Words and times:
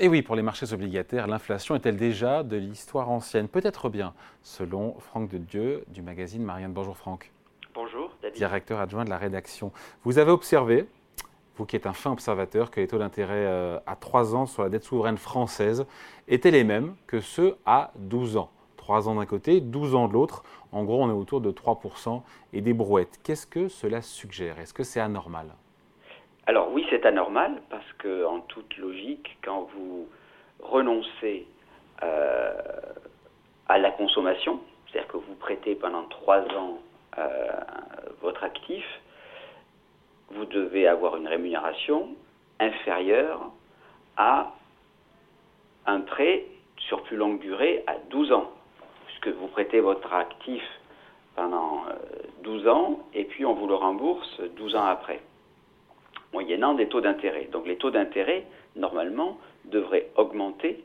Et 0.00 0.08
oui, 0.08 0.22
pour 0.22 0.34
les 0.34 0.42
marchés 0.42 0.72
obligataires, 0.72 1.28
l'inflation 1.28 1.76
est-elle 1.76 1.96
déjà 1.96 2.42
de 2.42 2.56
l'histoire 2.56 3.10
ancienne? 3.10 3.46
Peut-être 3.46 3.88
bien, 3.88 4.12
selon 4.42 4.98
Franck 4.98 5.28
de 5.28 5.38
Dieu 5.38 5.84
du 5.86 6.02
magazine 6.02 6.42
Marianne. 6.42 6.72
Bonjour 6.72 6.96
Franck. 6.96 7.30
Bonjour, 7.72 8.10
David. 8.20 8.36
Directeur 8.36 8.80
adjoint 8.80 9.04
de 9.04 9.10
la 9.10 9.18
rédaction. 9.18 9.70
Vous 10.02 10.18
avez 10.18 10.32
observé, 10.32 10.88
vous 11.56 11.64
qui 11.64 11.76
êtes 11.76 11.86
un 11.86 11.92
fin 11.92 12.10
observateur, 12.10 12.72
que 12.72 12.80
les 12.80 12.88
taux 12.88 12.98
d'intérêt 12.98 13.46
euh, 13.46 13.78
à 13.86 13.94
3 13.94 14.34
ans 14.34 14.46
sur 14.46 14.64
la 14.64 14.68
dette 14.68 14.82
souveraine 14.82 15.16
française 15.16 15.86
étaient 16.26 16.50
les 16.50 16.64
mêmes 16.64 16.96
que 17.06 17.20
ceux 17.20 17.56
à 17.64 17.92
12 17.94 18.36
ans. 18.36 18.50
3 18.78 19.08
ans 19.08 19.14
d'un 19.14 19.26
côté, 19.26 19.60
12 19.60 19.94
ans 19.94 20.08
de 20.08 20.14
l'autre. 20.14 20.42
En 20.72 20.82
gros, 20.82 21.04
on 21.04 21.08
est 21.08 21.12
autour 21.12 21.40
de 21.40 21.52
3% 21.52 22.20
et 22.52 22.60
des 22.60 22.72
brouettes. 22.72 23.20
Qu'est-ce 23.22 23.46
que 23.46 23.68
cela 23.68 24.02
suggère? 24.02 24.58
Est-ce 24.58 24.74
que 24.74 24.82
c'est 24.82 24.98
anormal? 24.98 25.54
Alors 26.46 26.70
oui, 26.72 26.86
c'est 26.90 27.06
anormal 27.06 27.62
parce 27.70 27.90
que 27.98 28.26
en 28.26 28.40
toute 28.40 28.76
logique, 28.76 29.38
quand 29.42 29.66
vous 29.74 30.06
renoncez 30.60 31.46
euh, 32.02 32.52
à 33.68 33.78
la 33.78 33.90
consommation, 33.92 34.60
c'est-à-dire 34.86 35.08
que 35.08 35.16
vous 35.16 35.34
prêtez 35.36 35.74
pendant 35.74 36.02
trois 36.04 36.40
ans 36.54 36.80
euh, 37.16 37.48
votre 38.20 38.44
actif, 38.44 38.84
vous 40.32 40.44
devez 40.44 40.86
avoir 40.86 41.16
une 41.16 41.28
rémunération 41.28 42.08
inférieure 42.60 43.50
à 44.18 44.52
un 45.86 46.00
prêt 46.00 46.44
sur 46.76 47.02
plus 47.04 47.16
longue 47.16 47.40
durée 47.40 47.84
à 47.86 47.94
12 48.10 48.32
ans, 48.32 48.52
puisque 49.06 49.28
vous 49.28 49.48
prêtez 49.48 49.80
votre 49.80 50.12
actif 50.12 50.62
pendant 51.36 51.84
12 52.42 52.66
euh, 52.66 52.70
ans 52.70 53.00
et 53.14 53.24
puis 53.24 53.46
on 53.46 53.54
vous 53.54 53.66
le 53.66 53.74
rembourse 53.74 54.40
12 54.56 54.76
ans 54.76 54.84
après 54.84 55.20
moyennant 56.34 56.74
des 56.74 56.88
taux 56.88 57.00
d'intérêt. 57.00 57.48
Donc 57.52 57.66
les 57.66 57.76
taux 57.76 57.90
d'intérêt, 57.90 58.42
normalement, 58.76 59.38
devraient 59.64 60.08
augmenter 60.16 60.84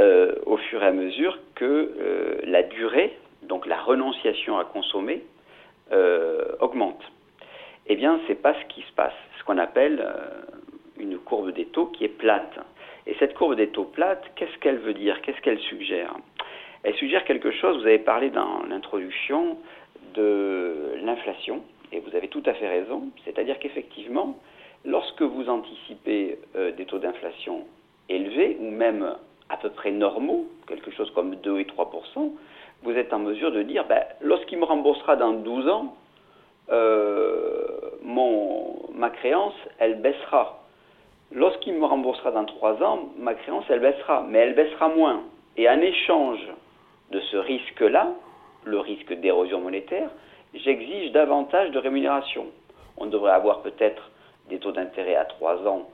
euh, 0.00 0.34
au 0.44 0.56
fur 0.56 0.82
et 0.82 0.86
à 0.86 0.92
mesure 0.92 1.38
que 1.54 1.64
euh, 1.64 2.40
la 2.44 2.62
durée, 2.64 3.16
donc 3.42 3.66
la 3.66 3.80
renonciation 3.80 4.58
à 4.58 4.64
consommer, 4.64 5.24
euh, 5.92 6.44
augmente. 6.60 7.02
Eh 7.86 7.96
bien, 7.96 8.20
ce 8.24 8.28
n'est 8.28 8.42
pas 8.46 8.54
ce 8.54 8.64
qui 8.74 8.82
se 8.82 8.92
passe. 8.92 9.14
Ce 9.38 9.44
qu'on 9.44 9.58
appelle 9.58 10.06
une 10.98 11.18
courbe 11.18 11.50
des 11.52 11.64
taux 11.64 11.86
qui 11.86 12.04
est 12.04 12.16
plate. 12.24 12.58
Et 13.06 13.14
cette 13.18 13.34
courbe 13.34 13.54
des 13.56 13.68
taux 13.68 13.84
plate, 13.84 14.22
qu'est-ce 14.36 14.56
qu'elle 14.58 14.78
veut 14.78 14.94
dire? 14.94 15.20
Qu'est-ce 15.22 15.40
qu'elle 15.40 15.58
suggère? 15.58 16.14
Elle 16.82 16.94
suggère 16.94 17.24
quelque 17.24 17.50
chose, 17.50 17.78
vous 17.78 17.86
avez 17.86 17.98
parlé 17.98 18.30
dans 18.30 18.62
l'introduction 18.68 19.58
de 20.14 20.94
l'inflation, 21.02 21.62
et 21.92 22.00
vous 22.00 22.14
avez 22.14 22.28
tout 22.28 22.42
à 22.46 22.54
fait 22.54 22.68
raison, 22.68 23.08
c'est-à-dire 23.24 23.58
qu'effectivement, 23.58 24.38
Lorsque 24.84 25.22
vous 25.22 25.48
anticipez 25.48 26.38
euh, 26.56 26.72
des 26.72 26.86
taux 26.86 26.98
d'inflation 26.98 27.64
élevés 28.08 28.56
ou 28.60 28.70
même 28.70 29.14
à 29.48 29.56
peu 29.56 29.70
près 29.70 29.90
normaux, 29.90 30.46
quelque 30.66 30.90
chose 30.90 31.10
comme 31.14 31.36
2 31.36 31.60
et 31.60 31.64
3% 31.64 32.30
vous 32.82 32.92
êtes 32.92 33.12
en 33.12 33.18
mesure 33.18 33.52
de 33.52 33.62
dire, 33.62 33.84
ben, 33.86 34.02
lorsqu'il 34.22 34.58
me 34.58 34.64
remboursera 34.64 35.16
dans 35.16 35.32
12 35.32 35.68
ans, 35.68 35.96
euh, 36.70 37.50
ma 38.94 39.10
créance, 39.10 39.54
elle 39.78 40.00
baissera. 40.00 40.60
Lorsqu'il 41.32 41.74
me 41.74 41.84
remboursera 41.84 42.30
dans 42.32 42.44
3 42.44 42.82
ans, 42.82 43.08
ma 43.18 43.34
créance, 43.34 43.64
elle 43.68 43.80
baissera, 43.80 44.26
mais 44.28 44.38
elle 44.38 44.54
baissera 44.54 44.88
moins. 44.88 45.22
Et 45.56 45.68
en 45.68 45.80
échange 45.80 46.40
de 47.10 47.20
ce 47.20 47.36
risque-là, 47.36 48.08
le 48.64 48.78
risque 48.78 49.12
d'érosion 49.12 49.60
monétaire, 49.60 50.10
j'exige 50.54 51.12
davantage 51.12 51.70
de 51.70 51.78
rémunération. 51.78 52.46
On 52.96 53.06
devrait 53.06 53.32
avoir 53.32 53.62
peut-être 53.62 54.10
des 54.50 54.58
taux 54.58 54.72
d'intérêt 54.72 55.16
à 55.16 55.24
3 55.24 55.66
ans 55.66 55.88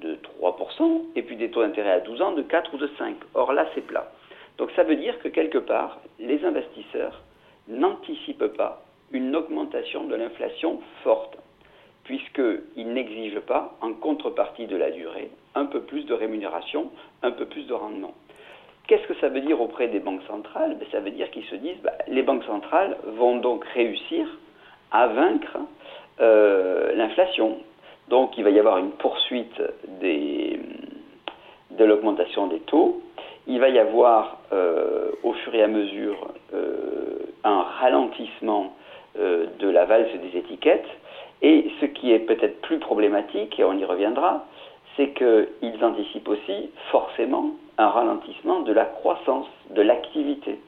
de 0.00 0.18
3%, 0.40 1.02
et 1.14 1.22
puis 1.22 1.36
des 1.36 1.50
taux 1.50 1.62
d'intérêt 1.62 1.92
à 1.92 2.00
12 2.00 2.22
ans 2.22 2.32
de 2.32 2.42
4 2.42 2.74
ou 2.74 2.76
de 2.76 2.90
5. 2.98 3.16
Or 3.34 3.52
là, 3.52 3.66
c'est 3.74 3.86
plat. 3.86 4.10
Donc 4.58 4.70
ça 4.76 4.82
veut 4.82 4.96
dire 4.96 5.18
que 5.20 5.28
quelque 5.28 5.58
part, 5.58 6.00
les 6.18 6.44
investisseurs 6.44 7.22
n'anticipent 7.68 8.56
pas 8.56 8.82
une 9.12 9.34
augmentation 9.36 10.04
de 10.04 10.14
l'inflation 10.14 10.80
forte, 11.02 11.36
puisqu'ils 12.04 12.92
n'exigent 12.92 13.40
pas, 13.40 13.76
en 13.80 13.92
contrepartie 13.92 14.66
de 14.66 14.76
la 14.76 14.90
durée, 14.90 15.30
un 15.54 15.66
peu 15.66 15.82
plus 15.82 16.04
de 16.04 16.14
rémunération, 16.14 16.90
un 17.22 17.30
peu 17.30 17.46
plus 17.46 17.66
de 17.66 17.74
rendement. 17.74 18.14
Qu'est-ce 18.88 19.06
que 19.06 19.14
ça 19.20 19.28
veut 19.28 19.40
dire 19.40 19.60
auprès 19.60 19.88
des 19.88 20.00
banques 20.00 20.22
centrales? 20.26 20.76
Ben, 20.78 20.86
Ça 20.90 21.00
veut 21.00 21.12
dire 21.12 21.30
qu'ils 21.30 21.44
se 21.44 21.54
disent, 21.54 21.80
bah, 21.82 21.92
les 22.08 22.22
banques 22.22 22.44
centrales 22.44 22.96
vont 23.16 23.36
donc 23.36 23.64
réussir 23.66 24.26
à 24.90 25.06
vaincre 25.06 25.58
euh, 26.20 26.94
l'inflation. 26.94 27.58
Donc 28.12 28.36
il 28.36 28.44
va 28.44 28.50
y 28.50 28.58
avoir 28.58 28.76
une 28.76 28.90
poursuite 28.90 29.62
de 30.02 30.58
l'augmentation 31.82 32.46
des 32.46 32.60
taux. 32.60 33.00
Il 33.46 33.58
va 33.58 33.70
y 33.70 33.78
avoir 33.78 34.36
euh, 34.52 35.12
au 35.22 35.32
fur 35.32 35.54
et 35.54 35.62
à 35.62 35.66
mesure 35.66 36.28
euh, 36.52 37.20
un 37.42 37.62
ralentissement 37.62 38.76
euh, 39.18 39.46
de 39.58 39.66
la 39.66 39.86
valse 39.86 40.12
des 40.12 40.38
étiquettes. 40.38 40.90
Et 41.40 41.70
ce 41.80 41.86
qui 41.86 42.12
est 42.12 42.18
peut-être 42.18 42.60
plus 42.60 42.78
problématique, 42.78 43.58
et 43.58 43.64
on 43.64 43.78
y 43.78 43.84
reviendra, 43.86 44.44
c'est 44.94 45.14
qu'ils 45.14 45.82
anticipent 45.82 46.28
aussi 46.28 46.68
forcément 46.90 47.52
un 47.78 47.88
ralentissement 47.88 48.60
de 48.60 48.74
la 48.74 48.84
croissance, 48.84 49.46
de 49.70 49.80
l'activité. 49.80 50.58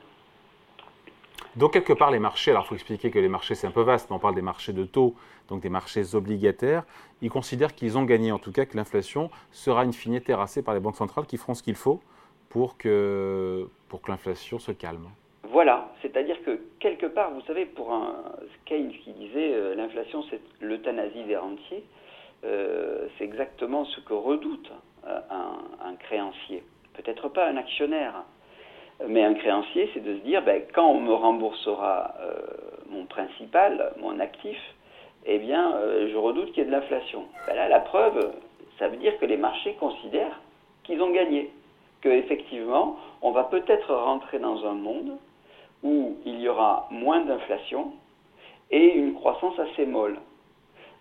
Donc, 1.56 1.72
quelque 1.72 1.92
part, 1.92 2.10
les 2.10 2.18
marchés, 2.18 2.50
alors 2.50 2.64
il 2.64 2.68
faut 2.68 2.74
expliquer 2.74 3.10
que 3.10 3.18
les 3.18 3.28
marchés, 3.28 3.54
c'est 3.54 3.66
un 3.66 3.70
peu 3.70 3.82
vaste, 3.82 4.10
mais 4.10 4.16
on 4.16 4.18
parle 4.18 4.34
des 4.34 4.42
marchés 4.42 4.72
de 4.72 4.84
taux, 4.84 5.14
donc 5.48 5.62
des 5.62 5.68
marchés 5.68 6.14
obligataires. 6.14 6.84
Ils 7.22 7.30
considèrent 7.30 7.74
qu'ils 7.74 7.96
ont 7.96 8.02
gagné, 8.04 8.32
en 8.32 8.38
tout 8.38 8.50
cas, 8.50 8.64
que 8.64 8.76
l'inflation 8.76 9.30
sera 9.52 9.84
une 9.84 9.92
fine 9.92 10.20
terrassée 10.20 10.62
par 10.62 10.74
les 10.74 10.80
banques 10.80 10.96
centrales 10.96 11.26
qui 11.26 11.36
feront 11.36 11.54
ce 11.54 11.62
qu'il 11.62 11.76
faut 11.76 12.00
pour 12.48 12.76
que, 12.76 13.68
pour 13.88 14.02
que 14.02 14.10
l'inflation 14.10 14.58
se 14.58 14.72
calme. 14.72 15.08
Voilà, 15.44 15.92
c'est-à-dire 16.02 16.42
que 16.44 16.60
quelque 16.80 17.06
part, 17.06 17.30
vous 17.30 17.42
savez, 17.42 17.66
pour 17.66 17.92
un 17.92 18.16
Keynes 18.64 18.92
qui 19.04 19.12
disait 19.12 19.54
euh, 19.54 19.76
l'inflation, 19.76 20.24
c'est 20.30 20.40
l'euthanasie 20.60 21.22
des 21.24 21.36
rentiers, 21.36 21.84
euh, 22.44 23.06
c'est 23.16 23.24
exactement 23.24 23.84
ce 23.84 24.00
que 24.00 24.14
redoute 24.14 24.72
euh, 25.06 25.20
un 25.84 25.94
créancier. 25.96 26.64
Peut-être 26.94 27.28
pas 27.28 27.48
un 27.48 27.56
actionnaire, 27.56 28.24
mais 29.08 29.24
un 29.24 29.34
créancier, 29.34 29.90
c'est 29.92 30.04
de 30.04 30.18
se 30.18 30.22
dire, 30.24 30.42
ben, 30.42 30.62
quand 30.72 30.86
on 30.86 31.00
me 31.00 31.12
remboursera 31.12 32.14
euh, 32.20 32.34
mon 32.90 33.06
principal, 33.06 33.92
mon 34.00 34.20
actif, 34.20 34.58
eh 35.26 35.38
bien, 35.38 35.74
euh, 35.76 36.08
je 36.12 36.16
redoute 36.16 36.52
qu'il 36.52 36.58
y 36.58 36.60
ait 36.62 36.66
de 36.66 36.70
l'inflation. 36.70 37.24
Ben 37.46 37.54
là, 37.54 37.68
la 37.68 37.80
preuve, 37.80 38.32
ça 38.78 38.88
veut 38.88 38.96
dire 38.96 39.18
que 39.18 39.26
les 39.26 39.36
marchés 39.36 39.74
considèrent 39.80 40.40
qu'ils 40.84 41.00
ont 41.02 41.10
gagné, 41.10 41.50
qu'effectivement, 42.02 42.98
on 43.22 43.30
va 43.32 43.44
peut-être 43.44 43.92
rentrer 43.94 44.38
dans 44.38 44.64
un 44.66 44.74
monde 44.74 45.16
où 45.82 46.16
il 46.24 46.40
y 46.40 46.48
aura 46.48 46.88
moins 46.90 47.20
d'inflation 47.20 47.92
et 48.70 48.94
une 48.94 49.14
croissance 49.14 49.58
assez 49.58 49.86
molle. 49.86 50.18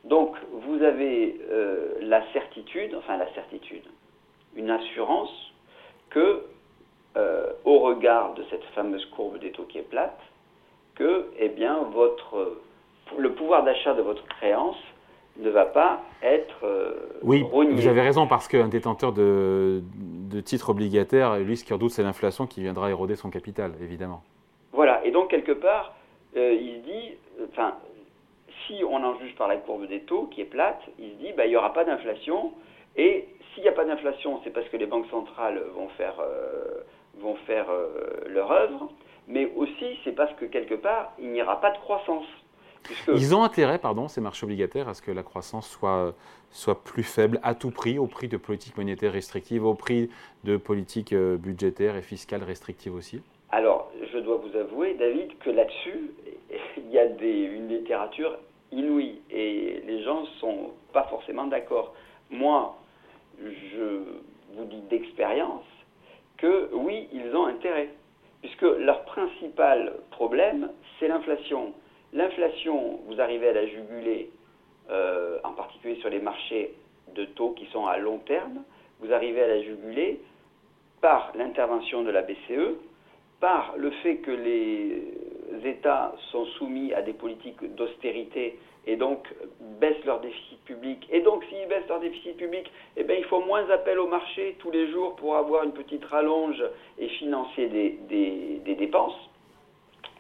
Donc, 0.04 0.36
vous 0.52 0.84
avez 0.84 1.40
euh, 1.50 1.96
la 2.02 2.22
certitude, 2.34 2.96
enfin 2.96 3.18
la 3.18 3.32
certitude, 3.34 3.84
une 4.56 4.70
assurance 4.70 5.54
que 6.10 6.44
euh, 7.16 7.52
au 7.64 7.80
regard 7.80 8.34
de 8.34 8.44
cette 8.50 8.64
fameuse 8.76 9.06
courbe 9.08 9.40
des 9.40 9.52
taux 9.52 9.64
qui 9.64 9.78
est 9.78 9.90
plate, 9.90 10.20
que 10.96 11.28
eh 11.40 11.50
bien, 11.50 11.80
votre, 11.94 12.58
le 13.18 13.32
pouvoir 13.34 13.64
d'achat 13.64 13.94
de 13.94 14.02
votre 14.02 14.26
créance 14.26 14.78
ne 15.38 15.50
va 15.50 15.66
pas 15.66 16.02
être 16.22 16.64
euh, 16.64 16.94
oui, 17.24 17.44
vous 17.52 17.88
avez 17.88 18.02
raison, 18.02 18.28
parce 18.28 18.48
qu'un 18.48 18.68
détenteur 18.68 19.14
de, 19.14 19.82
de 19.96 20.42
titres 20.42 20.70
obligataires, 20.70 21.38
lui, 21.38 21.58
ce 21.58 21.64
qui 21.64 21.74
redoute, 21.74 21.92
c'est 21.92 22.04
l'inflation 22.04 22.46
qui 22.46 22.62
viendra 22.62 22.90
éroder 22.90 23.16
son 23.16 23.30
capital, 23.30 23.74
évidemment. 23.82 24.24
Voilà, 24.72 25.06
et 25.06 25.12
donc, 25.12 25.30
quelque 25.30 25.52
part, 25.52 25.96
euh, 26.36 26.54
il 26.54 26.82
dit, 26.84 27.18
enfin, 27.52 27.76
si 28.66 28.84
on 28.84 29.04
en 29.04 29.18
juge 29.20 29.36
par 29.36 29.48
la 29.48 29.58
courbe 29.58 29.88
des 29.88 30.02
taux, 30.02 30.28
qui 30.28 30.42
est 30.42 30.46
plate, 30.46 30.82
il 31.00 31.12
se 31.12 31.16
dit, 31.16 31.34
bah, 31.36 31.46
il 31.46 31.50
n'y 31.50 31.56
aura 31.56 31.74
pas 31.74 31.84
d'inflation, 31.84 32.52
et 32.96 33.28
s'il 33.54 33.64
n'y 33.64 33.70
a 33.70 33.74
pas 33.74 33.86
d'inflation, 33.86 34.40
c'est 34.44 34.52
parce 34.52 34.68
que 34.70 34.78
les 34.78 34.86
banques 34.86 35.08
centrales 35.10 35.62
vont 35.76 35.90
faire 35.90 36.16
vont 37.20 37.36
faire 37.48 37.70
euh, 37.70 38.24
leur 38.28 38.52
œuvre, 38.52 38.90
mais 39.28 39.52
aussi 39.56 39.98
c'est 40.04 40.14
parce 40.14 40.34
que 40.34 40.46
quelque 40.46 40.76
part, 40.76 41.14
il 41.20 41.32
n'y 41.32 41.42
aura 41.42 41.60
pas 41.62 41.72
de 41.72 41.78
croissance. 41.78 42.26
Ils 43.08 43.34
ont 43.34 43.44
intérêt, 43.44 43.80
pardon, 43.80 44.08
ces 44.08 44.20
marchés 44.20 44.46
obligataires, 44.46 44.90
à 44.90 44.94
ce 44.94 45.02
que 45.02 45.12
la 45.12 45.24
croissance 45.24 45.70
soit, 45.70 46.14
soit 46.52 46.84
plus 46.84 47.04
faible 47.04 47.40
à 47.42 47.56
tout 47.56 47.72
prix, 47.72 47.98
au 47.98 48.08
prix 48.08 48.28
de 48.28 48.38
politiques 48.38 48.78
monétaires 48.78 49.14
restrictives, 49.14 49.66
au 49.66 49.74
prix 49.74 50.10
de 50.44 50.58
politiques 50.58 51.14
euh, 51.14 51.38
budgétaires 51.38 51.96
et 51.96 52.02
fiscales 52.02 52.44
restrictives 52.44 52.94
aussi 52.94 53.22
Alors, 53.52 53.90
je 54.12 54.20
dois 54.20 54.38
vous 54.38 54.58
avouer, 54.58 54.96
David, 54.96 55.38
que 55.40 55.50
là-dessus, 55.50 56.12
il 56.78 56.92
y 56.92 57.00
a 57.00 57.08
des, 57.08 57.44
une 57.44 57.70
littérature 57.70 58.38
inouïe 58.72 59.22
et 59.32 59.82
les 59.86 60.04
gens 60.04 60.22
ne 60.22 60.28
sont 60.40 60.72
pas 60.92 61.04
forcément 61.04 61.46
d'accord. 61.46 61.94
Moi, 62.30 62.76
je 63.40 64.04
vous 64.56 64.66
dis 64.66 64.82
d'expérience, 64.90 65.66
que 66.44 66.70
oui, 66.74 67.08
ils 67.14 67.34
ont 67.38 67.46
intérêt, 67.46 67.88
puisque 68.42 68.64
leur 68.64 69.06
principal 69.06 69.94
problème, 70.12 70.72
c'est 71.00 71.08
l'inflation. 71.08 71.74
L'inflation, 72.12 73.00
vous 73.08 73.22
arrivez 73.22 73.48
à 73.48 73.54
la 73.54 73.66
juguler, 73.66 74.30
euh, 74.90 75.40
en 75.46 75.54
particulier 75.54 75.96
sur 76.02 76.10
les 76.10 76.20
marchés 76.20 76.74
de 77.16 77.24
taux 77.24 77.52
qui 77.52 77.66
sont 77.68 77.86
à 77.86 77.98
long 77.98 78.18
terme, 78.18 78.64
vous 79.00 79.14
arrivez 79.14 79.42
à 79.42 79.48
la 79.48 79.62
juguler 79.62 80.20
par 81.00 81.32
l'intervention 81.36 82.04
de 82.04 82.12
la 82.12 82.24
BCE, 82.24 82.76
par 83.40 83.76
le 83.78 83.92
fait 84.04 84.18
que 84.18 84.32
les 84.32 85.02
États 85.64 86.14
sont 86.34 86.46
soumis 86.58 86.94
à 86.94 87.02
des 87.04 87.14
politiques 87.14 87.74
d'austérité 87.76 88.60
et 88.86 88.96
donc 88.96 89.28
baissent 89.80 90.04
leur 90.06 90.20
déficit 90.20 90.64
public. 90.66 91.08
Et 91.12 91.22
donc 91.22 91.44
s'ils 91.46 91.68
baissent 91.68 91.88
leur 91.88 92.00
déficit 92.00 92.38
public, 92.38 92.72
eh 92.98 93.04
bien, 93.04 93.16
il 93.18 93.26
faut 93.26 93.42
moins 93.42 93.70
appel 93.70 94.00
au 94.00 94.08
marché 94.08 94.56
tous 94.60 94.72
les 94.72 94.92
jours 94.92 95.16
pour 95.16 95.36
avoir 95.36 95.64
une 95.64 95.72
petite 95.72 96.04
rallonge 96.06 96.64
et 97.00 97.08
financer 97.08 97.68
des, 97.68 98.76
dépenses. 98.76 99.30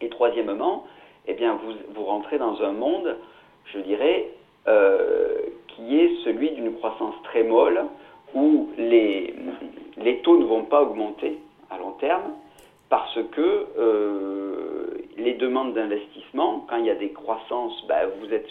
Et 0.01 0.10
troisièmement, 0.10 0.86
eh 1.27 1.33
bien, 1.33 1.60
vous, 1.63 1.74
vous, 1.94 2.06
rentrez 2.06 2.38
dans 2.38 2.62
un 2.62 2.71
monde, 2.71 3.18
je 3.65 3.80
dirais, 3.80 4.30
euh, 4.68 5.38
qui 5.68 6.00
est 6.00 6.16
celui 6.24 6.51
d'une 6.51 6.74
croissance 6.75 7.16
très 7.24 7.44
molle, 7.44 7.86
où 8.33 8.69
les, 8.77 9.33
les 9.98 10.19
taux 10.19 10.38
ne 10.38 10.45
vont 10.45 10.63
pas 10.63 10.81
augmenter 10.81 11.38
à 11.69 11.77
long 11.77 11.92
terme, 12.00 12.33
parce 12.89 13.19
que 13.31 13.65
euh, 13.77 14.88
les 15.18 15.33
demandes 15.33 15.74
d'investissement, 15.74 16.65
quand 16.69 16.77
il 16.77 16.85
y 16.85 16.89
a 16.89 16.95
des 16.95 17.12
croissances, 17.12 17.85
ben, 17.88 18.09
vous 18.19 18.33
êtes 18.33 18.47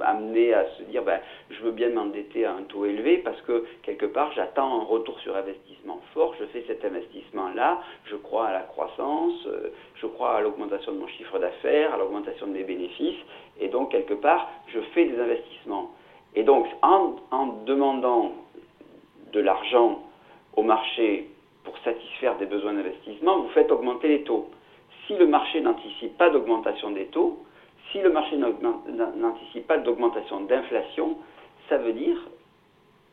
amené 0.00 0.52
à 0.52 0.68
se 0.76 0.82
dire 0.84 1.02
ben, 1.02 1.20
je 1.50 1.62
veux 1.62 1.70
bien 1.70 1.90
m'endetter 1.90 2.44
à 2.44 2.52
un 2.52 2.62
taux 2.62 2.84
élevé 2.84 3.18
parce 3.18 3.40
que 3.42 3.64
quelque 3.82 4.06
part 4.06 4.32
j'attends 4.32 4.80
un 4.80 4.84
retour 4.84 5.18
sur 5.20 5.36
investissement 5.36 6.00
fort, 6.12 6.34
je 6.38 6.44
fais 6.46 6.64
cet 6.66 6.84
investissement-là, 6.84 7.80
je 8.04 8.16
crois 8.16 8.46
à 8.48 8.52
la 8.52 8.60
croissance, 8.60 9.46
euh, 9.46 9.70
je 9.96 10.06
crois 10.06 10.36
à 10.36 10.40
l'augmentation 10.40 10.92
de 10.92 10.98
mon 10.98 11.06
chiffre 11.08 11.38
d'affaires, 11.38 11.94
à 11.94 11.98
l'augmentation 11.98 12.46
de 12.46 12.52
mes 12.52 12.64
bénéfices, 12.64 13.20
et 13.60 13.68
donc 13.68 13.92
quelque 13.92 14.14
part 14.14 14.48
je 14.68 14.80
fais 14.94 15.06
des 15.06 15.18
investissements. 15.18 15.90
Et 16.34 16.42
donc 16.42 16.66
en, 16.82 17.16
en 17.30 17.46
demandant 17.64 18.32
de 19.32 19.40
l'argent 19.40 20.02
au 20.56 20.62
marché 20.62 21.28
pour 21.64 21.76
satisfaire 21.78 22.36
des 22.38 22.46
besoins 22.46 22.74
d'investissement, 22.74 23.42
vous 23.42 23.48
faites 23.50 23.70
augmenter 23.70 24.08
les 24.08 24.22
taux. 24.22 24.50
Si 25.06 25.16
le 25.16 25.26
marché 25.26 25.60
n'anticipe 25.60 26.16
pas 26.16 26.30
d'augmentation 26.30 26.90
des 26.90 27.06
taux, 27.06 27.44
si 27.90 28.00
le 28.00 28.10
marché 28.10 28.36
n'anticipe 28.36 29.66
pas 29.66 29.78
d'augmentation 29.78 30.40
d'inflation, 30.40 31.18
ça 31.68 31.78
veut 31.78 31.92
dire 31.92 32.16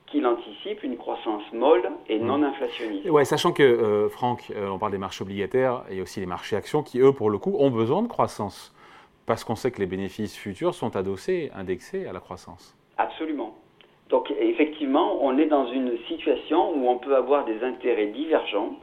qu'il 0.08 0.26
anticipe 0.26 0.84
une 0.84 0.98
croissance 0.98 1.44
molle 1.54 1.88
et 2.08 2.18
mmh. 2.18 2.26
non 2.26 2.44
inflationniste. 2.44 3.10
Ouais, 3.10 3.26
sachant 3.26 3.52
que, 3.52 3.64
euh, 3.64 4.10
Franck, 4.10 4.52
euh, 4.52 4.70
on 4.70 4.80
parle 4.80 4.92
des 4.92 4.98
marchés 4.98 5.22
obligataires 5.22 5.84
et 5.90 6.02
aussi 6.02 6.20
les 6.20 6.26
marchés 6.26 6.56
actions 6.56 6.82
qui, 6.82 7.00
eux, 7.00 7.14
pour 7.14 7.30
le 7.30 7.38
coup, 7.38 7.56
ont 7.60 7.70
besoin 7.70 8.02
de 8.02 8.08
croissance. 8.08 8.74
Parce 9.28 9.44
qu'on 9.44 9.56
sait 9.56 9.70
que 9.70 9.80
les 9.80 9.86
bénéfices 9.86 10.36
futurs 10.36 10.74
sont 10.74 10.96
adossés, 10.96 11.52
indexés 11.54 12.08
à 12.08 12.14
la 12.14 12.20
croissance. 12.20 12.76
Absolument. 12.98 13.56
Donc 14.10 14.32
effectivement, 14.40 15.20
on 15.22 15.38
est 15.38 15.46
dans 15.46 15.68
une 15.68 15.98
situation 16.08 16.72
où 16.72 16.90
on 16.90 16.98
peut 16.98 17.16
avoir 17.16 17.46
des 17.46 17.64
intérêts 17.64 18.08
divergents 18.08 18.74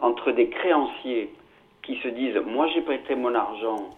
entre 0.00 0.32
des 0.32 0.48
créanciers 0.48 1.30
qui 1.82 1.96
se 1.96 2.08
disent 2.08 2.36
moi 2.46 2.66
j'ai 2.68 2.80
prêté 2.80 3.14
mon 3.14 3.34
argent, 3.34 3.90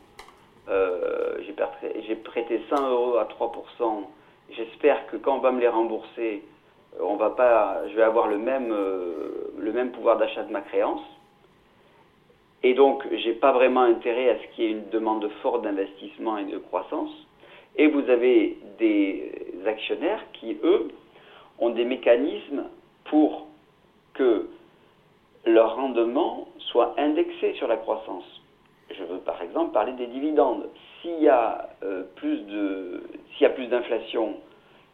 euh, 0.69 1.39
j'ai 1.47 2.17
prêté, 2.17 2.61
100 2.69 2.91
euros 2.91 3.17
à 3.19 3.25
3%, 3.25 4.03
j'espère 4.51 5.07
que 5.07 5.17
quand 5.17 5.37
on 5.37 5.41
va 5.41 5.53
me 5.53 5.61
les 5.61 5.69
rembourser, 5.69 6.43
euh, 6.97 7.03
on 7.03 7.17
va 7.17 7.31
pas, 7.31 7.83
je 7.89 7.95
vais 7.95 8.03
avoir 8.03 8.27
le 8.27 8.39
même, 8.39 8.73
euh, 8.73 9.53
le 9.57 9.73
même 9.73 9.93
pouvoir 9.93 10.17
d'achat 10.17 10.43
de 10.43 10.53
ma 10.53 10.63
créance. 10.63 11.03
Et 12.65 12.73
donc, 12.73 13.05
j'ai 13.13 13.35
pas 13.35 13.53
vraiment 13.53 13.83
intérêt 13.83 14.31
à 14.31 14.39
ce 14.39 14.55
qu'il 14.55 14.65
y 14.65 14.67
ait 14.69 14.71
une 14.71 14.89
demande 14.89 15.29
forte 15.43 15.63
d'investissement 15.63 16.39
et 16.39 16.45
de 16.45 16.57
croissance. 16.57 17.11
Et 17.77 17.89
vous 17.89 18.09
avez 18.09 18.57
des 18.79 19.54
actionnaires 19.67 20.25
qui, 20.35 20.57
eux, 20.63 20.89
ont 21.59 21.71
des 21.71 21.85
mécanismes 21.85 22.65
pour 23.05 23.47
que 24.15 24.49
leur 25.47 25.77
rendement 25.77 26.49
soit 26.59 26.95
indexé 26.99 27.55
sur 27.55 27.69
la 27.69 27.77
croissance. 27.77 28.25
Je 28.91 29.03
veux 29.05 29.19
par 29.19 29.41
exemple 29.43 29.73
parler 29.73 29.93
des 29.93 30.07
dividendes. 30.07 30.69
S'il 31.01 31.21
y 31.21 31.29
a 31.29 31.71
euh, 31.83 32.05
plus 32.17 32.39
de, 32.47 33.03
s'il 33.33 33.43
y 33.43 33.47
a 33.47 33.51
plus 33.51 33.67
d'inflation 33.67 34.35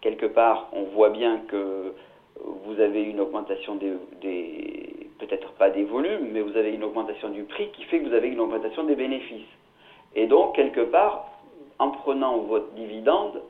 quelque 0.00 0.26
part, 0.26 0.68
on 0.72 0.84
voit 0.84 1.10
bien 1.10 1.40
que 1.48 1.92
vous 2.64 2.80
avez 2.80 3.02
une 3.02 3.20
augmentation 3.20 3.74
des, 3.74 3.92
des 4.22 5.10
peut-être 5.18 5.52
pas 5.52 5.70
des 5.70 5.84
volumes, 5.84 6.30
mais 6.32 6.40
vous 6.40 6.56
avez 6.56 6.70
une 6.70 6.84
augmentation 6.84 7.28
du 7.28 7.42
prix 7.42 7.68
qui 7.72 7.84
fait 7.84 8.00
que 8.00 8.08
vous 8.08 8.14
avez 8.14 8.28
une 8.28 8.40
augmentation 8.40 8.84
des 8.84 8.94
bénéfices. 8.94 9.48
Et 10.14 10.26
donc 10.26 10.56
quelque 10.56 10.80
part, 10.80 11.26
en 11.78 11.90
prenant 11.90 12.38
votre 12.38 12.70
dividende, 12.72 13.42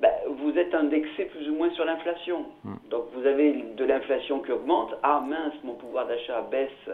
ben, 0.00 0.12
vous 0.28 0.58
êtes 0.58 0.74
indexé 0.74 1.26
plus 1.26 1.48
ou 1.48 1.54
moins 1.54 1.70
sur 1.70 1.84
l'inflation. 1.84 2.46
Hmm. 2.64 2.74
Donc 2.90 3.04
vous 3.14 3.26
avez 3.26 3.52
de 3.52 3.84
l'inflation 3.84 4.40
qui 4.40 4.52
augmente. 4.52 4.94
Ah 5.02 5.22
mince, 5.26 5.54
mon 5.62 5.74
pouvoir 5.74 6.06
d'achat 6.06 6.42
baisse. 6.50 6.90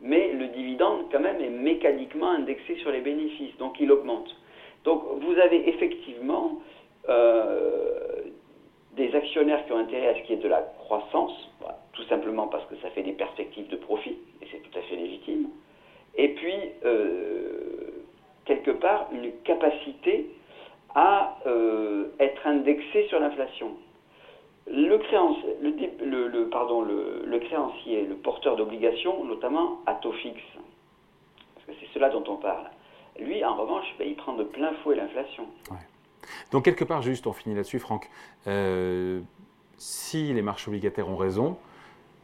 Mais 0.00 0.32
le 0.32 0.48
dividende, 0.48 1.06
quand 1.10 1.20
même, 1.20 1.40
est 1.40 1.50
mécaniquement 1.50 2.30
indexé 2.30 2.76
sur 2.76 2.90
les 2.90 3.00
bénéfices. 3.00 3.56
Donc 3.58 3.80
il 3.80 3.90
augmente. 3.90 4.34
Donc 4.84 5.02
vous 5.20 5.38
avez 5.38 5.68
effectivement 5.68 6.60
euh, 7.08 8.22
des 8.96 9.14
actionnaires 9.14 9.64
qui 9.66 9.72
ont 9.72 9.78
intérêt 9.78 10.08
à 10.08 10.14
ce 10.14 10.20
qu'il 10.22 10.36
y 10.36 10.38
ait 10.38 10.42
de 10.42 10.48
la 10.48 10.62
croissance, 10.80 11.32
tout 11.94 12.04
simplement 12.04 12.48
parce 12.48 12.66
que 12.66 12.76
ça 12.82 12.90
fait 12.90 13.02
des 13.02 13.12
perspectives 13.12 13.68
de 13.68 13.76
profit, 13.76 14.18
et 14.42 14.46
c'est 14.50 14.58
tout 14.58 14.78
à 14.78 14.82
fait 14.82 14.96
légitime. 14.96 15.48
Et 16.16 16.28
puis, 16.28 16.54
euh, 16.84 18.02
quelque 18.44 18.72
part 18.72 19.08
une 19.12 19.32
capacité 19.44 20.28
à 20.94 21.38
euh, 21.46 22.08
être 22.20 22.46
indexé 22.46 23.06
sur 23.08 23.18
l'inflation. 23.18 23.70
Le, 24.66 24.96
créancier, 24.98 25.56
le, 26.62 26.82
le, 26.82 26.82
pardon, 26.82 26.82
le, 26.82 27.38
créancier, 27.40 28.06
le 28.06 28.14
porteur 28.16 28.56
d'obligations, 28.56 29.24
notamment 29.24 29.80
à 29.86 29.94
taux 29.94 30.12
fixe, 30.12 30.40
parce 31.54 31.66
que 31.66 31.72
c'est 31.80 31.92
cela 31.94 32.10
dont 32.10 32.24
on 32.28 32.36
parle, 32.36 32.70
lui, 33.20 33.44
en 33.44 33.56
revanche, 33.56 33.86
ben, 33.98 34.08
il 34.08 34.16
prend 34.16 34.34
de 34.34 34.44
plein 34.44 34.72
fouet 34.82 34.96
l'inflation. 34.96 35.46
Donc, 36.50 36.64
quelque 36.64 36.84
part, 36.84 37.02
juste, 37.02 37.26
on 37.26 37.32
finit 37.32 37.54
là-dessus, 37.54 37.78
Franck, 37.78 38.08
euh, 38.46 39.20
si 39.76 40.32
les 40.32 40.42
marchés 40.42 40.68
obligataires 40.68 41.08
ont 41.08 41.16
raison, 41.16 41.56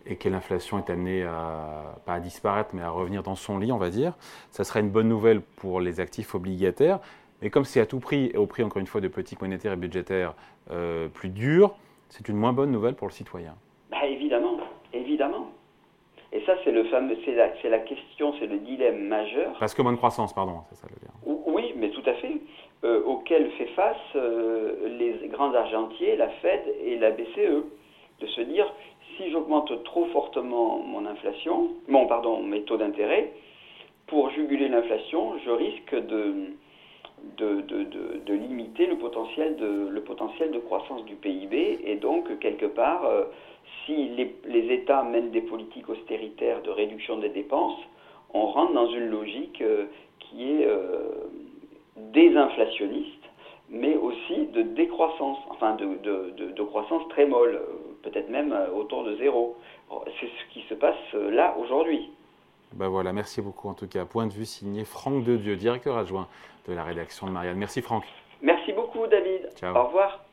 et 0.06 0.16
que 0.16 0.28
l'inflation 0.28 0.78
est 0.78 0.88
amenée 0.88 1.24
à, 1.24 1.96
pas 2.06 2.14
à 2.14 2.20
disparaître, 2.20 2.70
mais 2.72 2.82
à 2.82 2.90
revenir 2.90 3.22
dans 3.22 3.34
son 3.34 3.58
lit, 3.58 3.72
on 3.72 3.76
va 3.78 3.90
dire, 3.90 4.14
ça 4.50 4.64
serait 4.64 4.80
une 4.80 4.90
bonne 4.90 5.08
nouvelle 5.08 5.42
pour 5.42 5.80
les 5.80 6.00
actifs 6.00 6.34
obligataires. 6.34 7.00
Mais 7.42 7.50
comme 7.50 7.64
c'est 7.64 7.80
à 7.80 7.86
tout 7.86 8.00
prix, 8.00 8.30
et 8.32 8.36
au 8.36 8.46
prix 8.46 8.62
encore 8.62 8.80
une 8.80 8.86
fois 8.86 9.00
de 9.00 9.08
politiques 9.08 9.42
monétaires 9.42 9.74
et 9.74 9.76
budgétaires 9.76 10.34
euh, 10.70 11.08
plus 11.08 11.28
dures, 11.28 11.76
c'est 12.08 12.28
une 12.28 12.36
moins 12.36 12.54
bonne 12.54 12.70
nouvelle 12.70 12.94
pour 12.94 13.06
le 13.06 13.12
citoyen. 13.12 13.54
Bah, 13.90 14.06
évidemment, 14.06 14.27
évidemment. 15.18 15.48
Et 16.30 16.42
ça, 16.44 16.54
c'est 16.62 16.70
le 16.70 16.84
fameux, 16.84 17.16
c'est 17.24 17.34
la, 17.70 17.78
question, 17.78 18.34
c'est 18.38 18.46
le 18.46 18.58
dilemme 18.58 19.08
majeur. 19.08 19.54
Parce 19.58 19.74
que 19.74 19.80
moins 19.80 19.92
de 19.92 19.96
croissance, 19.96 20.34
pardon, 20.34 20.58
c'est 20.68 20.76
ça 20.76 20.86
le 20.90 21.00
dire. 21.00 21.10
Oui, 21.24 21.72
mais 21.76 21.90
tout 21.90 22.02
à 22.04 22.14
fait. 22.14 22.36
Euh, 22.84 23.02
auquel 23.04 23.50
fait 23.52 23.66
face 23.68 23.96
euh, 24.14 24.88
les 24.98 25.28
grands 25.28 25.52
argentiers, 25.54 26.16
la 26.16 26.28
Fed 26.28 26.60
et 26.84 26.98
la 26.98 27.10
BCE, 27.10 27.64
de 28.20 28.26
se 28.26 28.40
dire 28.42 28.72
si 29.16 29.30
j'augmente 29.30 29.82
trop 29.84 30.04
fortement 30.06 30.78
mon 30.80 31.06
inflation, 31.06 31.70
mon 31.88 32.06
pardon, 32.06 32.42
mes 32.42 32.62
taux 32.62 32.76
d'intérêt, 32.76 33.32
pour 34.06 34.30
juguler 34.30 34.68
l'inflation, 34.68 35.38
je 35.44 35.50
risque 35.50 35.94
de, 35.94 36.34
de, 37.36 37.60
de, 37.60 38.34
limiter 38.34 38.86
le 38.86 38.96
potentiel 38.96 39.56
de, 39.56 39.88
le 39.88 40.00
potentiel 40.02 40.50
de 40.50 40.58
croissance 40.58 41.04
du 41.04 41.14
PIB. 41.14 41.80
Et 41.84 41.96
donc, 41.96 42.38
quelque 42.40 42.66
part, 42.66 43.04
euh, 43.04 43.24
si 43.84 44.08
les, 44.08 44.74
États 44.74 45.02
mènent 45.02 45.30
des 45.30 45.40
politiques 45.40 45.88
austéritaires 45.88 46.62
de 46.62 46.70
réduction 46.70 47.18
des 47.18 47.28
dépenses, 47.28 47.78
on 48.34 48.46
rentre 48.46 48.72
dans 48.72 48.88
une 48.88 49.08
logique 49.08 49.60
euh, 49.62 49.86
qui 50.20 50.50
est 50.50 50.66
euh, 50.66 51.28
désinflationniste, 51.96 53.14
mais 53.70 53.96
aussi 53.96 54.46
de 54.48 54.62
décroissance, 54.62 55.38
enfin 55.50 55.76
de, 55.76 56.62
croissance 56.62 57.06
très 57.08 57.26
molle 57.26 57.60
peut-être 58.02 58.30
même 58.30 58.54
autour 58.74 59.04
de 59.04 59.16
zéro. 59.16 59.56
C'est 60.20 60.26
ce 60.26 60.52
qui 60.52 60.62
se 60.68 60.74
passe 60.74 61.12
là 61.12 61.54
aujourd'hui. 61.58 62.10
Ben 62.74 62.88
voilà, 62.88 63.12
merci 63.12 63.40
beaucoup 63.40 63.68
en 63.68 63.74
tout 63.74 63.88
cas. 63.88 64.04
Point 64.04 64.26
de 64.26 64.32
vue 64.32 64.46
signé 64.46 64.84
Franck 64.84 65.24
Dedieu, 65.24 65.56
directeur 65.56 65.96
adjoint 65.96 66.28
de 66.66 66.74
la 66.74 66.84
rédaction 66.84 67.26
de 67.26 67.32
Marianne. 67.32 67.58
Merci 67.58 67.82
Franck. 67.82 68.04
Merci 68.42 68.72
beaucoup 68.72 69.06
David. 69.06 69.50
Ciao. 69.56 69.76
Au 69.76 69.86
revoir. 69.86 70.27